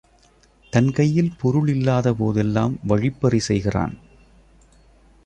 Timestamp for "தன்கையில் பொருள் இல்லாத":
0.73-2.13